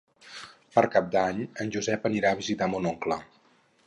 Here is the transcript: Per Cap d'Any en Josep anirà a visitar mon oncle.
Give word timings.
Per 0.77 0.83
Cap 0.95 1.11
d'Any 1.15 1.41
en 1.65 1.69
Josep 1.75 2.07
anirà 2.11 2.31
a 2.31 2.39
visitar 2.39 2.69
mon 2.73 2.89
oncle. 2.93 3.19